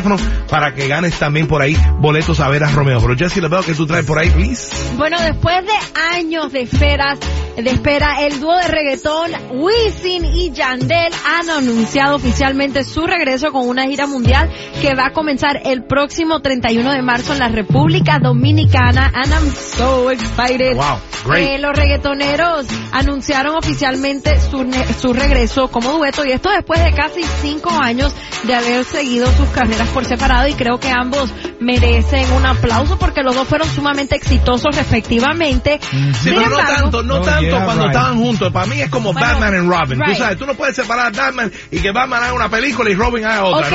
Teléfono 0.03 0.17
para 0.51 0.75
que 0.75 0.89
ganes 0.89 1.19
también 1.19 1.47
por 1.47 1.63
ahí 1.63 1.77
boletos 1.99 2.41
a 2.41 2.49
ver 2.49 2.65
a 2.65 2.71
Romeo. 2.71 3.01
Pero 3.01 3.17
Jessy, 3.17 3.41
le 3.41 3.49
veo 3.49 3.63
que 3.63 3.75
tú 3.75 3.87
traes 3.87 4.05
por 4.05 4.19
ahí, 4.19 4.29
please. 4.31 4.95
Bueno, 4.97 5.17
después 5.23 5.57
de 5.65 6.01
años 6.15 6.53
de 6.53 6.63
esperas, 6.63 7.19
de 7.57 7.71
espera, 7.71 8.21
el 8.21 8.39
dúo 8.39 8.55
de 8.57 8.69
reggaetón 8.69 9.31
Wisin 9.53 10.25
y 10.27 10.51
Yandel 10.53 11.13
han 11.25 11.49
anunciado 11.51 12.17
oficialmente 12.17 12.85
su 12.85 13.07
regreso 13.07 13.51
con 13.51 13.67
una 13.67 13.87
gira 13.87 14.07
mundial 14.07 14.51
que 14.83 14.95
va 14.95 15.07
a 15.07 15.13
comenzar 15.13 15.61
el 15.65 15.83
próximo 15.85 16.41
31 16.41 16.93
de 16.93 17.01
marzo 17.03 17.33
en 17.33 17.39
la 17.39 17.49
República 17.49 18.19
Dominicana. 18.19 19.11
And 19.15 19.33
I'm 19.33 19.51
so 19.55 20.11
excited. 20.11 20.77
Wow, 20.77 20.99
great. 21.25 21.49
Eh, 21.49 21.59
los 21.59 21.75
reggaetoneros 21.75 22.67
anunciaron 22.93 23.57
oficialmente 23.57 24.39
su, 24.41 24.71
su 25.01 25.13
regreso 25.15 25.69
como 25.69 25.93
dueto 25.93 26.25
y 26.27 26.33
esto 26.33 26.51
después 26.51 26.85
de 26.85 26.93
casi 26.93 27.23
cinco 27.41 27.71
años 27.71 28.13
de 28.45 28.55
haber 28.55 28.85
seguido 28.85 29.27
sus 29.33 29.49
carreras 29.49 29.89
por 29.89 30.05
separado 30.05 30.47
y 30.47 30.53
creo 30.53 30.79
que 30.79 30.91
ambos 30.91 31.31
merecen 31.59 32.31
un 32.33 32.45
aplauso 32.45 32.99
porque 32.99 33.23
los 33.23 33.35
dos 33.35 33.49
fueron 33.49 33.69
sumamente 33.71 34.15
exitosos 34.15 34.77
respectivamente. 34.77 35.81
Sí, 35.91 35.97
Sin 36.15 36.35
pero 36.35 36.51
no 36.51 36.59
embargo- 36.61 36.83
tanto, 36.83 37.03
no 37.03 37.21
tanto 37.23 37.46
yeah, 37.51 37.65
cuando 37.65 37.85
right. 37.85 37.95
estaban 37.97 38.19
juntos. 38.19 38.53
Para 38.53 38.67
mí 38.67 38.81
es 38.81 38.91
como 38.91 39.13
Bueno, 39.13 39.29
Batman 39.29 39.55
and 39.55 39.69
Robin. 39.71 39.99
Tú 39.99 40.05
right. 40.05 40.17
sabes, 40.19 40.39
tú 40.39 40.47
no 40.47 40.55
puedes 40.55 40.77
separar 40.77 41.07
a 41.07 41.11
Batman 41.11 41.53
y 41.71 41.79
que 41.81 41.91
Batman 41.93 42.23
haga 42.23 42.33
una 42.35 42.49
película 42.49 42.91
y 42.91 42.95
Robin 42.95 43.25
haga 43.25 43.45
otra. 43.45 43.67
Ok, 43.69 43.75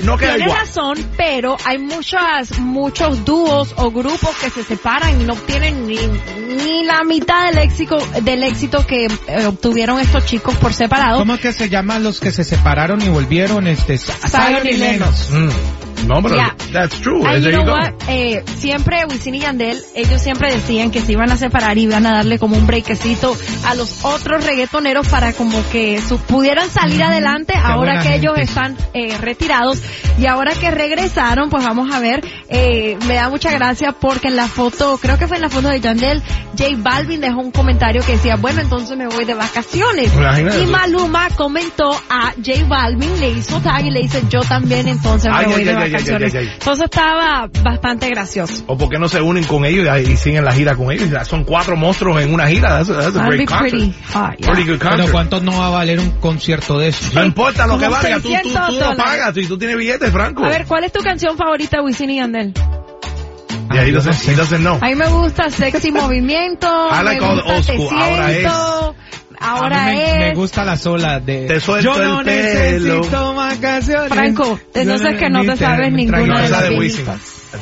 No, 0.00 0.12
no 0.12 0.18
queda 0.18 0.28
tienes 0.34 0.46
igual. 0.46 0.58
razón, 0.60 1.10
pero 1.16 1.56
hay 1.64 1.78
muchas, 1.78 2.58
muchos 2.58 3.24
dúos 3.24 3.74
o 3.76 3.90
grupos 3.90 4.30
que 4.40 4.50
se 4.50 4.62
separan 4.62 5.20
y 5.20 5.24
no 5.24 5.34
obtienen 5.34 5.86
ni, 5.86 5.96
ni 6.56 6.84
la 6.84 7.02
mitad 7.04 7.46
del 7.46 7.58
éxito, 7.58 7.98
del 8.22 8.42
éxito 8.44 8.86
que 8.86 9.06
eh, 9.06 9.46
obtuvieron 9.46 9.98
estos 10.00 10.24
chicos 10.26 10.54
por 10.56 10.72
separado. 10.74 11.18
¿Cómo 11.18 11.34
es 11.34 11.40
que 11.40 11.52
se 11.52 11.68
llaman 11.68 12.02
los 12.02 12.20
que 12.20 12.30
se 12.30 12.44
separaron 12.44 13.00
y 13.02 13.08
volvieron? 13.08 13.66
Este, 13.66 13.98
Zion 13.98 14.66
y 14.66 14.72
Lennox. 14.76 15.30
Mm. 15.30 15.48
No, 16.06 16.22
pero 16.22 16.34
Yeah. 16.36 16.54
that's 16.72 17.00
true. 17.00 17.20
You 17.22 17.50
know 17.52 17.64
what? 17.74 17.92
Eh, 18.08 18.42
siempre 18.56 19.04
Wisin 19.08 19.34
y 19.34 19.40
Yandel, 19.40 19.80
ellos 19.94 20.20
siempre 20.20 20.52
decían 20.52 20.90
que 20.90 21.00
se 21.00 21.12
iban 21.12 21.30
a 21.30 21.36
separar 21.36 21.78
y 21.78 21.82
iban 21.82 22.04
a 22.06 22.12
darle 22.12 22.38
como 22.38 22.56
un 22.56 22.66
breakcito 22.66 23.36
a 23.66 23.74
los 23.74 24.04
otros 24.04 24.44
reggaetoneros 24.44 25.06
para 25.08 25.32
como 25.32 25.58
que 25.70 26.00
su- 26.00 26.18
pudieran 26.18 26.68
salir 26.70 27.02
adelante 27.02 27.54
ahora 27.62 28.02
que 28.02 28.14
ellos 28.16 28.34
gente. 28.34 28.42
están 28.50 28.76
eh, 28.94 29.16
retirados 29.18 29.80
y 30.18 30.26
ahora 30.26 30.52
que 30.54 30.70
regresaron, 30.70 31.50
pues 31.50 31.64
vamos 31.64 31.94
a 31.94 32.00
ver, 32.00 32.24
eh, 32.48 32.96
me 33.06 33.14
da 33.14 33.28
mucha 33.28 33.50
gracia 33.52 33.92
porque 33.92 34.28
en 34.28 34.36
la 34.36 34.48
foto, 34.48 34.98
creo 35.00 35.18
que 35.18 35.26
fue 35.26 35.36
en 35.36 35.42
la 35.42 35.48
foto 35.48 35.68
de 35.68 35.80
Yandel, 35.80 36.22
J 36.58 36.70
Balvin 36.78 37.20
dejó 37.20 37.40
un 37.40 37.50
comentario 37.50 38.02
que 38.04 38.12
decía, 38.12 38.36
bueno, 38.36 38.60
entonces 38.60 38.96
me 38.96 39.06
voy 39.08 39.24
de 39.24 39.34
vacaciones. 39.34 40.12
Imagínate 40.14 40.62
Y. 40.62 40.66
Maluma 40.66 41.28
comentó 41.36 41.90
a 42.10 42.32
J 42.44 42.64
Balvin, 42.68 43.20
le 43.20 43.30
hizo 43.30 43.60
tag 43.60 43.84
y 43.86 43.90
le 43.90 44.00
dice, 44.00 44.22
yo 44.28 44.40
también 44.40 44.86
entonces 44.88 45.30
me 45.30 45.38
Ay, 45.38 45.44
voy 45.46 45.54
ay, 45.56 45.64
de 45.64 45.70
ay, 45.70 45.74
vacaciones. 45.76 45.91
Ay, 45.96 46.30
ay. 46.34 46.50
Entonces 46.54 46.84
estaba 46.84 47.48
bastante 47.62 48.08
gracioso. 48.08 48.64
O 48.66 48.76
por 48.76 48.88
qué 48.88 48.98
no 48.98 49.08
se 49.08 49.20
unen 49.20 49.44
con 49.44 49.64
ellos 49.64 49.86
y, 50.06 50.12
y 50.12 50.16
siguen 50.16 50.44
la 50.44 50.52
gira 50.52 50.74
con 50.76 50.90
ellos. 50.92 51.08
Son 51.28 51.44
cuatro 51.44 51.76
monstruos 51.76 52.20
en 52.22 52.32
una 52.32 52.46
gira. 52.48 52.78
That's 52.84 52.88
that's 52.88 53.08
a 53.08 53.12
That'd 53.12 53.26
great 53.26 53.38
be 53.40 53.46
concert. 53.46 53.70
pretty 53.70 53.94
hot, 54.12 54.36
yeah. 54.38 54.46
Pretty 54.52 54.70
good 54.70 54.78
Pero. 54.78 55.12
¿cuánto 55.12 55.40
no 55.40 55.58
va 55.58 55.66
a 55.66 55.70
valer 55.70 56.00
un 56.00 56.10
concierto 56.12 56.78
de 56.78 56.88
eso? 56.88 57.10
No 57.14 57.24
importa 57.24 57.66
lo 57.66 57.78
que 57.78 57.88
valga, 57.88 58.16
tú, 58.16 58.22
tú, 58.22 58.28
600 58.30 58.66
tú 58.68 58.74
lo 58.80 58.96
pagas 58.96 59.36
y 59.36 59.46
tú 59.46 59.58
tienes 59.58 59.76
billetes, 59.76 60.10
Franco. 60.10 60.44
A 60.44 60.48
ver, 60.48 60.66
¿cuál 60.66 60.84
es 60.84 60.92
tu 60.92 61.00
canción 61.00 61.36
favorita 61.36 61.78
de 61.78 61.82
Wisin 61.84 62.10
y 62.10 62.16
Yandel? 62.16 62.52
Y 63.72 63.78
ahí 63.78 63.90
yo 63.90 63.98
no 63.98 64.02
doesn't, 64.04 64.28
he 64.28 64.34
doesn't 64.36 64.60
know. 64.60 64.78
A 64.82 64.86
mí 64.88 64.94
me 64.94 65.08
gusta 65.08 65.48
Sexy 65.48 65.92
Movimiento, 65.92 66.66
I 66.90 67.02
like 67.04 67.20
me 67.20 67.26
all 67.26 67.36
the 67.36 67.42
gusta 67.42 67.54
old 67.54 67.66
Te 67.66 67.72
school. 67.74 67.88
Ahora 67.98 68.30
es- 68.30 68.36
Siento, 68.38 68.94
ahora 69.40 69.84
a 69.84 69.90
mí 69.90 69.96
me, 69.96 70.18
me 70.18 70.30
es... 70.30 70.38
gusta 70.38 70.64
la 70.64 70.76
sola 70.76 71.20
de 71.20 71.46
Te 71.46 71.60
suelto 71.60 71.94
Yo 71.94 72.02
no 72.02 72.20
el 72.20 72.24
pelo. 72.26 72.94
necesito 72.96 73.34
más 73.34 73.56
canciones. 73.58 74.08
Franco, 74.08 74.58
entonces 74.74 75.18
que 75.18 75.30
no 75.30 75.44
te 75.44 75.56
sabes 75.56 75.92
ninguna 75.92 76.18
No, 76.26 76.38
de 76.38 76.48
las. 76.48 76.64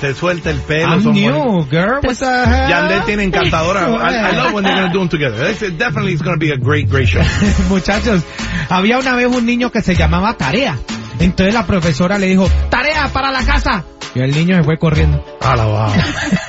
Te 0.00 0.14
suelta 0.14 0.50
el 0.50 0.58
pelo. 0.60 0.94
I'm 0.94 1.12
new, 1.12 1.66
girl. 1.68 2.00
What 2.02 2.16
the 2.18 2.24
hell? 2.24 2.68
Yandel 2.68 3.04
tiene 3.06 3.24
encantadora. 3.24 3.88
I, 3.88 4.32
I 4.32 4.36
love 4.36 4.52
when 4.54 4.64
they're 4.64 4.76
going 4.76 4.86
to 4.88 4.92
do 4.92 4.98
them 5.00 5.08
together. 5.08 5.50
It's, 5.50 5.62
it 5.62 5.78
definitely 5.78 6.12
is 6.14 6.22
going 6.22 6.38
to 6.38 6.44
be 6.44 6.52
a 6.52 6.56
great, 6.56 6.88
great 6.88 7.08
show. 7.08 7.22
Muchachos, 7.68 8.22
había 8.68 8.98
una 8.98 9.14
vez 9.16 9.26
un 9.26 9.44
niño 9.44 9.70
que 9.72 9.82
se 9.82 9.96
llamaba 9.96 10.34
Tarea. 10.36 10.78
Entonces 11.18 11.52
la 11.54 11.66
profesora 11.66 12.18
le 12.18 12.26
dijo, 12.28 12.48
Tarea 12.70 13.08
para 13.12 13.30
la 13.32 13.42
casa. 13.44 13.84
Y 14.14 14.20
el 14.20 14.32
niño 14.32 14.56
se 14.56 14.64
fue 14.64 14.78
corriendo. 14.78 15.24
Alabado. 15.40 15.92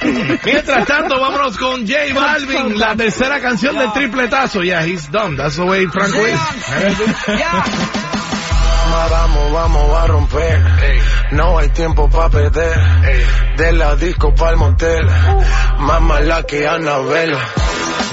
Mientras 0.46 0.86
tanto, 0.88 1.20
vámonos 1.20 1.58
con 1.58 1.88
J 1.88 2.14
Balvin, 2.14 2.80
la 2.80 2.96
tercera 2.96 3.40
canción 3.40 3.78
del 3.78 3.92
tripletazo. 3.94 4.64
Yeah, 4.64 4.86
he's 4.86 5.10
done. 5.12 5.38
That's 5.38 5.56
the 5.56 5.64
way 5.64 5.86
Franco 5.88 6.26
is. 6.26 6.40
Vamos, 9.10 9.52
vamos 9.52 9.98
a 9.98 10.08
romper. 10.08 10.62
No 11.32 11.58
hay 11.58 11.70
tiempo 11.70 12.10
para 12.10 12.30
perder. 12.30 12.78
De 13.58 13.72
la 13.72 13.96
disco 13.96 14.34
pa'l 14.34 14.58
motel. 14.58 15.08
Más 15.80 16.02
mala 16.02 16.44
que 16.44 16.68
Anabel. 16.68 17.36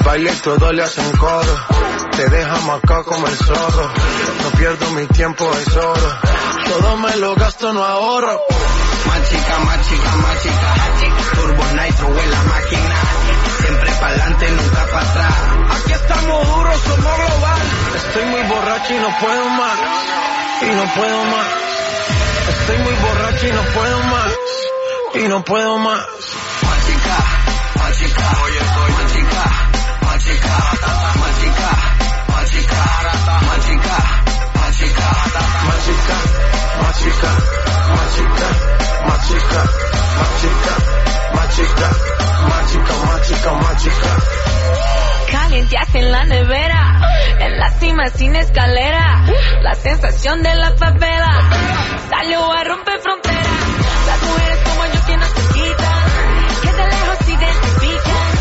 Baile 0.04 0.32
todo 0.42 0.72
le 0.72 0.82
hacen 0.82 1.10
coro. 1.12 1.66
Te 2.16 2.28
deja 2.28 2.74
acá 2.74 3.02
como 3.04 3.26
el 3.26 3.34
zorro. 3.34 3.90
No 4.42 4.50
pierdo 4.58 4.90
mi 4.92 5.06
tiempo, 5.06 5.50
es 5.52 5.76
oro. 5.76 6.18
Todo 6.68 6.96
me 6.98 7.16
lo 7.16 7.34
gasto, 7.34 7.72
no 7.72 7.82
ahorro. 7.82 8.40
Más 9.06 9.30
chica, 9.30 9.58
más 9.64 9.88
chica, 9.88 10.10
más 10.16 10.42
chica. 10.42 10.74
Turbo 11.34 11.64
Nitro 11.64 12.08
en 12.18 12.30
la 12.30 12.42
máquina. 12.42 12.94
Siempre 13.60 13.90
pa'lante, 13.92 14.50
nunca 14.50 14.86
para 14.86 15.10
atrás. 15.10 15.34
Aquí 15.76 15.92
estamos 15.92 16.46
duros, 16.46 16.80
somos 16.82 17.16
global. 17.16 17.62
Estoy 17.96 18.24
muy 18.26 18.42
borracho 18.42 18.94
y 18.94 18.98
no 18.98 19.18
puedo 19.18 19.48
más. 19.48 19.78
Y 20.60 20.66
no 20.66 20.94
puedo 20.94 21.24
más. 21.24 21.48
Estoy 22.48 22.78
muy 22.78 22.94
borracho 22.94 23.46
y 23.46 23.52
no 23.52 23.62
puedo 23.62 24.02
más. 24.02 24.32
Y 25.14 25.28
no 25.28 25.44
puedo 25.44 25.78
más. 25.78 26.06
Más 26.62 26.86
chica, 26.86 27.16
más 27.78 27.98
chica. 27.98 28.38
Oye, 28.44 28.58
soy 28.74 28.92
más 28.92 29.12
chica, 29.14 29.44
más 30.02 30.24
chica. 30.24 30.58
Más 30.68 30.80
chica, 30.80 31.06
más 31.18 31.40
chica. 31.40 31.70
Más 32.28 32.50
chica, 32.50 32.84
más 33.46 33.66
chica. 33.66 35.08
Más 35.64 35.84
chica, 35.84 36.57
más 36.80 36.98
chica, 36.98 37.30
más 37.94 38.14
chica, 38.14 38.48
más 39.06 39.28
chica, 39.28 39.64
más 40.16 40.40
chica, 40.40 40.72
más 41.34 41.56
chica, 41.56 41.90
más 42.48 42.72
chica, 42.72 42.94
más 43.06 43.28
chica, 43.28 43.52
más 43.52 43.82
chica. 43.82 44.10
Calienteaste 45.30 45.98
en 45.98 46.12
la 46.12 46.24
nevera, 46.24 47.00
en 47.40 47.58
la 47.58 47.70
cima 47.78 48.06
sin 48.08 48.34
escalera, 48.36 49.24
la 49.62 49.74
sensación 49.74 50.42
de 50.42 50.54
la 50.54 50.70
favela 50.76 51.50
salió 52.10 52.52
a 52.52 52.64
romper 52.64 53.00
fronteras. 53.00 53.46
Las 54.06 54.22
mujeres 54.22 54.58
como 54.64 54.86
yo 54.86 55.06
que 55.06 55.16
no 55.16 55.26
se 55.26 55.42
quitan, 55.54 56.02
que 56.62 56.72
de 56.72 56.86
lejos 56.88 57.18
se 57.24 57.32
identifican, 57.32 58.32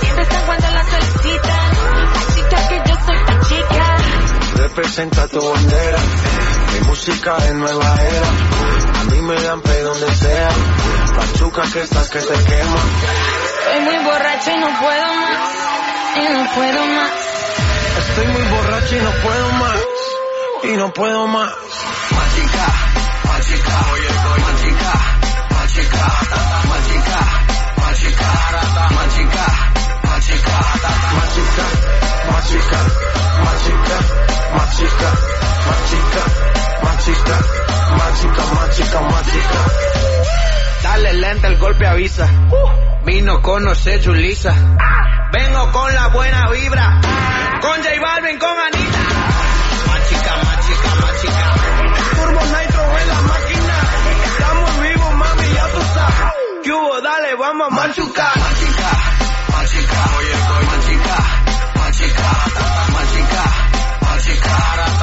siempre 0.00 0.22
están 0.22 0.46
cuando 0.46 0.70
las 0.70 0.86
solicitan. 0.86 1.70
Chica 2.34 2.68
que 2.68 2.82
yo 2.88 2.94
soy 3.06 3.24
tan 3.26 3.40
chica. 3.42 3.96
Representa 4.56 5.28
tu 5.28 5.52
bandera, 5.52 5.98
mi 6.72 6.80
música 6.88 7.36
es 7.38 7.54
nueva 7.54 7.94
era. 8.02 8.28
A 9.00 9.04
mí 9.04 9.20
me 9.22 9.40
dan 9.40 9.60
pe 9.60 9.80
donde 9.82 10.14
sea, 10.14 10.48
pachuca 11.16 11.62
que 11.72 11.82
estás 11.82 12.08
que 12.10 12.18
te 12.20 12.44
quema. 12.44 12.80
Estoy 13.56 13.80
muy 13.84 14.04
borracho 14.04 14.50
y 14.50 14.58
no 14.58 14.80
puedo 14.80 15.14
más, 15.14 15.50
y 16.16 16.28
no 16.34 16.54
puedo 16.54 16.86
más. 16.86 17.12
Estoy 17.98 18.26
muy 18.26 18.42
borracho 18.42 18.96
y 18.96 19.00
no 19.00 19.10
puedo 19.10 19.52
más, 19.52 19.80
y 20.64 20.76
no 20.76 20.92
puedo 20.92 21.26
más. 21.26 21.50
Más 21.50 22.34
chica, 22.34 22.66
más 23.24 23.46
chica. 23.46 23.86
Oye, 23.92 24.08
soy 24.08 24.40
más 24.40 24.62
chica, 24.62 24.92
más 25.50 25.72
chica. 25.72 26.10
Más 34.52 34.76
chica, 34.76 35.12
más 35.66 35.90
chica 35.90 36.59
más 36.82 37.04
chica, 37.04 39.00
más 39.00 39.26
chica. 39.26 39.58
Dale 40.82 41.12
lenta, 41.14 41.48
el 41.48 41.58
golpe 41.58 41.86
avisa. 41.86 42.26
Uh. 42.50 43.04
Vino 43.04 43.40
con 43.40 43.64
no 43.64 43.72
Julisa. 43.74 44.50
Ah. 44.78 45.30
Vengo 45.32 45.72
con 45.72 45.94
la 45.94 46.08
buena 46.08 46.50
vibra. 46.50 47.00
Ah. 47.02 47.58
Con 47.60 47.82
J 47.82 47.88
Balvin, 48.00 48.38
con 48.38 48.50
Anita. 48.50 48.98
Más 49.86 50.08
chica, 50.08 50.36
más. 50.44 50.60
Turbo 52.14 52.40
Nitro 52.40 52.98
en 52.98 53.08
la 53.08 53.20
máquina. 53.20 53.76
Estamos 54.26 54.82
vivos, 54.82 55.14
mami, 55.14 55.54
ya 55.54 55.66
tú 55.68 55.80
sabes. 55.94 56.32
¿Qué 56.64 56.72
hubo? 56.72 57.00
Dale, 57.00 57.34
vamos 57.34 57.66
a 57.66 57.74
machucar. 57.74 58.38
Más 58.38 58.60
chica, 58.60 58.90
más 59.52 59.70
chica. 59.70 60.10
Oye, 60.18 60.34
más 60.66 60.86
chica, 60.86 61.16
más 61.76 61.96
chica, 61.96 62.30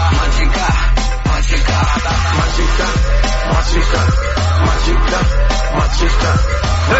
más 0.10 0.38
chica. 0.38 0.57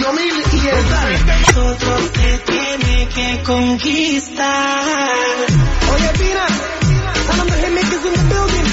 Yomil 0.00 0.42
y 0.52 0.68
el. 0.68 0.87
Nosotros 0.90 2.12
te 2.12 2.38
tiene 2.38 3.08
que 3.08 3.42
conquistar. 3.42 4.82
Oye, 5.92 6.08
Pina, 6.18 6.46
'em 7.40 7.46
the 7.46 7.56
hitmakers 7.56 8.04
in 8.06 8.12
the 8.14 8.24
building. 8.34 8.68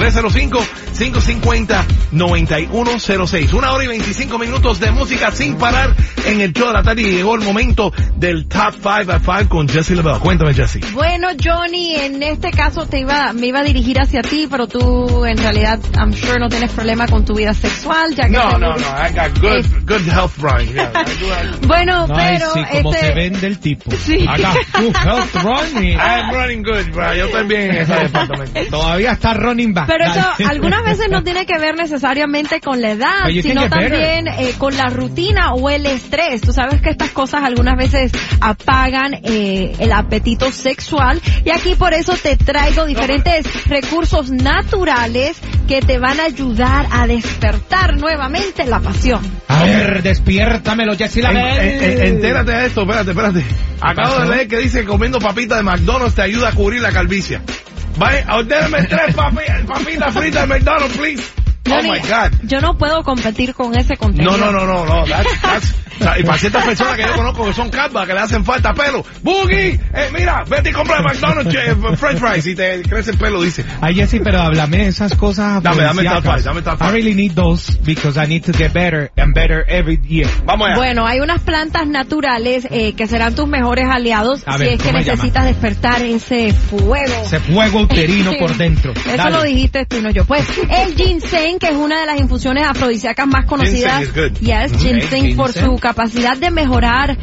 305-550-9106. 2.12 3.52
Una 3.54 3.72
hora 3.72 3.84
y 3.84 3.88
25 3.88 4.38
minutos 4.38 4.80
de 4.80 4.90
música 4.90 5.30
sin 5.32 5.56
parar 5.56 5.94
en 6.26 6.40
el 6.40 6.52
show 6.52 6.68
de 6.68 6.72
la 6.74 6.82
tarde 6.82 7.02
y 7.02 7.12
llegó 7.12 7.34
el 7.34 7.42
momento 7.42 7.92
del 8.16 8.46
Top 8.46 8.74
5 8.74 9.12
at 9.12 9.22
5 9.24 9.48
con 9.48 9.68
Jesse 9.68 9.90
LaBelle. 9.90 10.18
Cuéntame, 10.20 10.54
Jesse. 10.54 10.80
Bueno, 10.92 11.28
Johnny, 11.42 11.94
en 11.96 12.22
este 12.22 12.50
caso 12.50 12.86
te 12.86 13.00
iba, 13.00 13.32
me 13.32 13.46
iba 13.48 13.60
a 13.60 13.64
dirigir 13.64 14.00
hacia 14.00 14.22
ti, 14.22 14.46
pero 14.50 14.66
tú 14.66 15.24
en 15.24 15.38
realidad, 15.38 15.78
I'm 15.96 16.12
sure 16.12 16.38
no 16.38 16.48
tienes 16.48 16.70
problema 16.72 17.06
con 17.06 17.24
tu 17.24 17.34
vida 17.34 17.54
sexual, 17.54 18.14
ya 18.14 18.24
que 18.24 18.30
No, 18.30 18.58
no, 18.58 18.74
no. 18.76 18.76
I 18.76 19.12
got 19.14 19.38
good, 19.40 19.64
good 19.86 20.02
health, 20.08 20.32
Brian. 20.38 20.72
Yeah, 20.72 20.90
I 20.94 21.04
do 21.20 21.26
have- 21.32 21.66
Bueno, 21.66 22.06
pero 22.14 22.52
sí, 22.54 22.60
como 22.82 22.92
este, 22.94 23.06
se 23.06 23.12
vende 23.32 23.46
el 23.46 23.58
tipo. 23.58 23.90
Sí. 23.96 24.24
Acá, 24.28 24.54
uh, 24.78 24.92
health 25.08 25.34
running. 25.42 25.96
I'm 25.98 26.30
running 26.32 26.62
good, 26.62 26.92
Brian. 26.92 27.16
Yo 27.16 27.28
también 27.30 27.62
en 27.70 27.76
ese 27.78 27.94
departamento. 27.94 28.60
Todavía 28.70 29.12
está 29.12 29.34
running 29.34 29.72
back. 29.74 29.86
Pero 29.86 30.04
eso 30.04 30.26
algunas 30.48 30.84
veces 30.84 31.08
no 31.10 31.22
tiene 31.22 31.46
que 31.46 31.58
ver 31.58 31.76
necesariamente 31.76 32.60
con 32.60 32.80
la 32.80 32.90
edad, 32.92 33.28
sino 33.42 33.68
también 33.68 34.28
eh, 34.28 34.54
con 34.58 34.76
la 34.76 34.88
rutina 34.88 35.54
o 35.54 35.70
el 35.70 35.86
estrés. 35.86 36.40
Tú 36.40 36.52
sabes 36.52 36.80
que 36.80 36.90
estas 36.90 37.10
cosas 37.10 37.42
algunas 37.44 37.76
veces 37.76 38.12
apagan 38.40 39.14
eh, 39.22 39.74
el 39.78 39.92
apetito 39.92 40.50
sexual 40.52 41.20
y 41.44 41.50
aquí 41.50 41.74
por 41.74 41.94
eso 41.94 42.14
te 42.16 42.36
traigo 42.36 42.84
diferentes 42.86 43.46
recursos 43.66 44.30
naturales 44.30 45.36
que 45.68 45.80
te 45.80 45.98
van 45.98 46.20
a 46.20 46.24
ayudar 46.24 46.86
a 46.90 47.06
despertar 47.06 47.96
nuevamente 47.96 48.64
la 48.66 48.80
pasión. 48.80 49.20
A 49.48 49.64
ver, 49.64 50.02
despiértamelo, 50.02 50.96
Jessy 50.96 51.20
en- 51.20 51.36
en- 51.36 52.06
entérate 52.06 52.50
de 52.52 52.66
esto, 52.66 52.82
espérate, 52.82 53.11
espérate. 53.12 53.44
Acabo 53.80 54.20
de 54.20 54.28
leer 54.28 54.48
que 54.48 54.58
dice 54.58 54.80
que 54.80 54.86
comiendo 54.86 55.18
papitas 55.18 55.58
de 55.58 55.64
McDonald's 55.64 56.14
te 56.14 56.22
ayuda 56.22 56.48
a 56.48 56.52
cubrir 56.52 56.80
la 56.82 56.92
calvicie. 56.92 57.40
Vaya, 57.96 58.26
ordéname 58.34 58.82
tres 58.84 59.14
papi- 59.14 59.66
papitas 59.66 60.14
fritas 60.14 60.42
de 60.42 60.54
McDonald's, 60.54 60.96
please. 60.96 61.22
Oh 61.70 61.82
my 61.82 61.98
God. 62.00 62.32
Yo 62.42 62.60
no 62.60 62.76
puedo 62.76 63.02
competir 63.04 63.54
con 63.54 63.76
ese 63.76 63.96
contenido. 63.96 64.36
No, 64.36 64.50
no, 64.50 64.52
no, 64.52 64.66
no, 64.66 64.84
no. 64.84 65.04
That's, 65.06 65.74
sea, 66.02 66.18
y 66.18 66.22
para 66.22 66.38
ciertas 66.38 66.64
personas 66.64 66.96
que 66.96 67.02
yo 67.02 67.14
conozco 67.14 67.44
que 67.46 67.52
son 67.52 67.70
calvas, 67.70 68.06
que 68.06 68.14
le 68.14 68.20
hacen 68.20 68.44
falta 68.44 68.72
pelo. 68.72 69.04
Boogie, 69.22 69.74
eh, 69.94 70.08
mira, 70.12 70.44
vete 70.48 70.70
y 70.70 70.72
compra 70.72 70.98
de 70.98 71.02
McDonald's 71.04 71.54
eh, 71.54 71.74
French 71.96 72.18
fries 72.18 72.46
y 72.46 72.54
te 72.54 72.82
crece 72.82 73.12
el 73.12 73.18
pelo, 73.18 73.42
dice. 73.42 73.64
Ay, 73.80 73.94
Jessy, 73.94 74.20
pero 74.20 74.40
háblame 74.40 74.78
de 74.78 74.86
esas 74.88 75.14
cosas 75.16 75.62
Dame, 75.62 75.82
dame 75.82 76.04
top 76.04 76.22
five, 76.24 76.42
dame 76.42 76.62
top 76.62 76.80
I 76.82 76.90
really 76.90 77.14
need 77.14 77.32
those 77.32 77.78
because 77.84 78.18
I 78.18 78.26
need 78.26 78.44
to 78.44 78.52
get 78.52 78.72
better 78.72 79.10
and 79.16 79.34
better 79.34 79.64
every 79.68 79.98
year. 80.08 80.28
Vamos 80.44 80.66
allá. 80.68 80.76
Bueno, 80.76 81.06
hay 81.06 81.20
unas 81.20 81.40
plantas 81.40 81.86
naturales 81.86 82.66
eh, 82.70 82.94
que 82.94 83.06
serán 83.06 83.34
tus 83.34 83.46
mejores 83.48 83.86
aliados 83.90 84.42
A 84.46 84.58
si 84.58 84.64
ver, 84.64 84.72
es 84.74 84.82
que 84.82 84.90
¿cómo 84.90 85.02
se 85.02 85.10
necesitas 85.10 85.44
despertar 85.44 86.02
ese 86.02 86.52
fuego. 86.52 87.22
Ese 87.24 87.40
fuego 87.40 87.80
uterino 87.80 88.32
por 88.38 88.56
dentro. 88.56 88.92
Eso 88.92 89.16
Dale. 89.16 89.30
lo 89.36 89.42
dijiste 89.44 89.86
tú, 89.86 90.00
no 90.00 90.10
yo. 90.10 90.24
Pues 90.24 90.44
el 90.70 90.94
ginseng, 90.94 91.58
que 91.58 91.68
es 91.68 91.76
una 91.76 92.00
de 92.00 92.06
las 92.06 92.18
infusiones 92.20 92.66
afrodisíacas 92.66 93.26
más 93.26 93.46
conocidas. 93.46 94.00
Ginseng 94.00 94.24
is 94.24 94.32
good. 94.32 94.38
Yes, 94.40 94.72
Mhm. 94.72 94.78
ginseng 94.78 95.26
El 95.26 95.36
por 95.36 95.52
ginseng. 95.52 95.64
su 95.66 95.76
capacidad 95.76 95.91
de 96.38 96.50
mejorar 96.50 97.16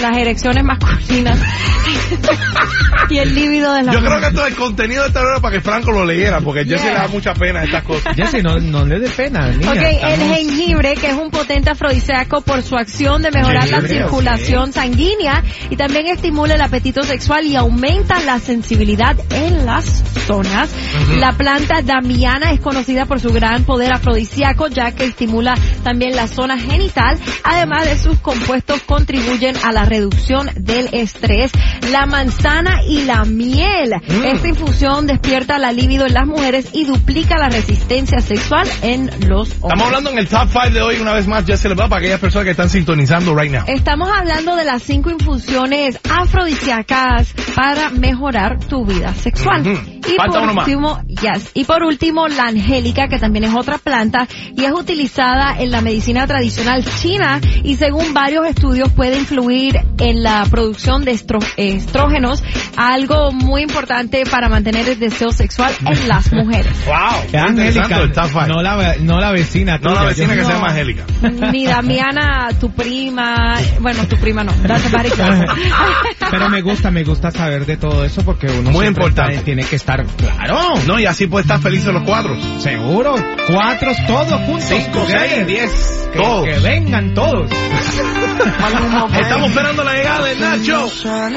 las 0.00 0.16
erecciones 0.16 0.64
masculinas 0.64 1.38
y 3.10 3.18
el 3.18 3.34
líbido 3.34 3.72
de 3.74 3.82
la 3.82 3.92
Yo 3.92 4.00
creo 4.00 4.20
que 4.20 4.26
esto 4.26 4.46
es 4.46 4.52
el 4.52 4.56
contenido 4.56 5.02
de 5.02 5.08
esta 5.08 5.20
hora 5.20 5.40
para 5.40 5.56
que 5.56 5.60
Franco 5.60 5.92
lo 5.92 6.04
leyera, 6.04 6.40
porque 6.40 6.60
a 6.60 6.64
Jesse 6.64 6.84
Yeah. 6.84 6.92
le 6.92 6.98
da 6.98 7.08
mucha 7.08 7.34
pena 7.34 7.64
estas 7.64 7.82
cosas. 7.84 8.14
Jessy, 8.14 8.42
no, 8.42 8.58
no 8.58 8.84
le 8.84 8.98
dé 8.98 9.08
pena, 9.08 9.48
niña. 9.48 9.70
Ok, 9.70 9.78
el 10.02 10.20
jengibre, 10.20 10.94
que 10.94 11.06
es 11.08 11.14
un 11.14 11.30
potente 11.30 11.70
afrodisíaco 11.70 12.42
por 12.42 12.62
su 12.62 12.76
acción 12.76 13.22
de 13.22 13.30
mejorar 13.30 13.68
la 13.68 13.78
Jengibre, 13.78 13.98
circulación 14.00 14.72
sanguínea 14.72 15.42
y 15.70 15.76
también 15.76 16.08
estimula 16.08 16.54
el 16.54 16.60
apetito 16.60 17.02
sexual 17.02 17.46
y 17.46 17.56
aumenta 17.56 18.20
la 18.20 18.38
sensibilidad 18.38 19.16
en 19.30 19.64
las 19.64 19.84
zonas. 20.26 20.70
La 21.18 21.32
planta 21.32 21.80
damiana 21.82 22.52
es 22.52 22.60
conocida 22.60 23.06
por 23.06 23.20
su 23.20 23.32
gran 23.32 23.64
poder 23.64 23.92
afrodisíaco, 23.94 24.68
ya 24.68 24.92
que 24.92 25.04
estimula 25.04 25.54
también 25.82 26.16
la 26.16 26.26
zona 26.26 26.58
genital. 26.58 27.18
Además 27.44 27.86
de 27.86 27.98
sus 27.98 28.18
compuestos 28.18 28.82
contribuyen 28.82 29.56
a 29.64 29.72
la 29.72 29.83
reducción 29.84 30.50
del 30.56 30.88
estrés. 30.92 31.52
La 31.90 32.06
manzana 32.06 32.82
y 32.86 33.04
la 33.04 33.24
miel. 33.24 33.92
Esta 34.24 34.48
infusión 34.48 35.06
despierta 35.06 35.58
la 35.58 35.72
libido 35.72 36.06
en 36.06 36.14
las 36.14 36.26
mujeres 36.26 36.70
y 36.72 36.84
duplica 36.84 37.36
la 37.38 37.48
resistencia 37.48 38.20
sexual 38.20 38.68
en 38.82 39.10
los 39.28 39.50
hombres. 39.60 39.62
Estamos 39.62 39.86
hablando 39.86 40.10
en 40.10 40.18
el 40.18 40.28
top 40.28 40.48
5 40.50 40.70
de 40.70 40.82
hoy, 40.82 40.96
una 40.96 41.12
vez 41.12 41.26
más, 41.26 41.44
Jesse 41.44 41.66
le 41.66 41.74
va 41.74 41.88
para 41.88 42.00
aquellas 42.00 42.20
personas 42.20 42.44
que 42.44 42.50
están 42.52 42.70
sintonizando 42.70 43.34
right 43.34 43.52
now. 43.52 43.64
Estamos 43.66 44.08
hablando 44.14 44.56
de 44.56 44.64
las 44.64 44.82
cinco 44.82 45.10
infusiones 45.10 45.98
afrodisíacas 46.08 47.32
para 47.54 47.90
mejorar 47.90 48.58
tu 48.58 48.84
vida 48.84 49.14
sexual. 49.14 49.66
Ujú. 49.66 50.03
Y 50.06 50.16
Falta 50.16 50.34
por 50.38 50.42
uno 50.44 50.54
más. 50.54 50.66
último, 50.66 51.00
yes. 51.08 51.50
Y 51.54 51.64
por 51.64 51.82
último, 51.82 52.28
la 52.28 52.44
angélica, 52.44 53.08
que 53.08 53.18
también 53.18 53.44
es 53.44 53.54
otra 53.54 53.78
planta 53.78 54.26
y 54.56 54.64
es 54.64 54.72
utilizada 54.72 55.56
en 55.58 55.70
la 55.70 55.80
medicina 55.80 56.26
tradicional 56.26 56.84
china 57.00 57.40
y 57.62 57.76
según 57.76 58.12
varios 58.14 58.46
estudios 58.46 58.90
puede 58.92 59.18
influir 59.18 59.78
en 59.98 60.22
la 60.22 60.44
producción 60.50 61.04
de 61.04 61.12
estro- 61.12 61.44
estrógenos, 61.56 62.42
algo 62.76 63.32
muy 63.32 63.62
importante 63.62 64.24
para 64.30 64.48
mantener 64.48 64.88
el 64.88 64.98
deseo 64.98 65.30
sexual 65.30 65.72
en 65.86 66.08
las 66.08 66.32
mujeres. 66.32 66.72
Wow, 66.86 67.22
Qué 67.30 67.38
Angélica, 67.38 67.98
el 68.00 68.12
top 68.12 68.26
5. 68.26 68.46
no 68.48 68.62
la, 68.62 68.96
no 69.00 69.18
la 69.20 69.30
vecina. 69.32 69.78
No 69.78 69.90
la 69.90 69.96
tuya, 70.00 70.08
vecina 70.08 70.28
yo- 70.34 70.40
que 70.40 70.44
se 70.44 70.48
No. 70.48 70.54
llama 70.54 70.68
Angélica. 70.68 71.04
Ni 71.52 71.66
Damiana, 71.66 72.48
tu 72.60 72.70
prima, 72.72 73.56
bueno, 73.80 74.06
tu 74.06 74.16
prima 74.16 74.44
no, 74.44 74.52
example. 74.52 75.46
Pero 76.30 76.48
me 76.48 76.62
gusta, 76.62 76.90
me 76.90 77.04
gusta 77.04 77.30
saber 77.30 77.66
de 77.66 77.76
todo 77.76 78.04
eso 78.04 78.24
porque 78.24 78.46
uno 78.46 78.70
Muy 78.70 78.86
importante. 78.86 79.38
tiene 79.38 79.64
que 79.64 79.76
estar 79.76 79.93
claro. 80.02 80.74
No, 80.86 80.98
y 80.98 81.06
así 81.06 81.26
puede 81.26 81.42
estar 81.42 81.60
felices 81.60 81.92
los 81.92 82.02
cuadros. 82.02 82.38
Seguro. 82.58 83.14
Cuatro, 83.48 83.92
todos 84.06 84.40
juntos. 84.42 84.64
Cinco, 84.68 85.04
seis, 85.06 85.46
diez, 85.46 86.08
Que, 86.12 86.18
todos. 86.18 86.44
que 86.44 86.58
vengan 86.60 87.14
todos. 87.14 87.50
Estamos 89.20 89.48
esperando 89.50 89.84
la 89.84 89.94
llegada 89.94 90.24
de 90.26 90.36
Nacho. 90.36 90.88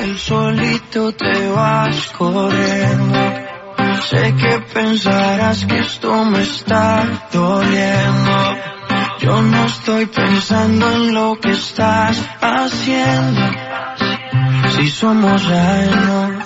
El 0.02 0.18
solito 0.18 1.12
te 1.14 1.50
vas 1.50 2.08
corriendo. 2.18 3.18
Sé 4.10 4.34
que 4.36 4.60
pensarás 4.74 5.66
que 5.66 5.80
esto 5.80 6.26
me 6.26 6.42
está 6.42 7.28
doliendo. 7.32 8.58
Yo 9.20 9.42
no 9.42 9.66
estoy 9.66 10.06
pensando 10.06 10.90
en 10.92 11.14
lo 11.14 11.40
que 11.40 11.52
estás 11.52 12.24
haciendo. 12.42 13.42
Si 14.76 14.90
somos 14.90 15.46
años 15.48 16.46